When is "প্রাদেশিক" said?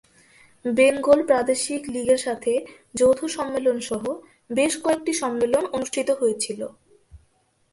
1.25-1.81